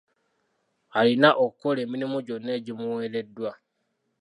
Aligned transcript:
Alina 0.99 1.29
okukola 1.43 1.79
emirimu 1.85 2.17
gyonna 2.25 2.49
egimuweereddwa. 2.57 3.51